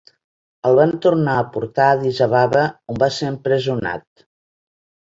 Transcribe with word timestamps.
El 0.69 0.77
van 0.79 0.93
tornar 1.07 1.35
a 1.41 1.45
portar 1.57 1.91
a 1.91 1.99
Addis 1.99 2.23
Ababa, 2.29 2.65
on 2.95 3.01
va 3.05 3.13
ser 3.21 3.31
empresonat. 3.35 4.29